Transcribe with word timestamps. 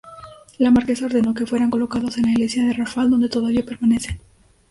La 0.57 0.71
marquesa 0.71 1.05
ordenó 1.05 1.35
que 1.35 1.45
fueran 1.45 1.69
colocados 1.69 2.17
en 2.17 2.23
la 2.23 2.31
Iglesia 2.31 2.65
de 2.65 2.73
Rafal 2.73 3.11
donde 3.11 3.29
todavía 3.29 3.63
permanecen. 3.63 4.19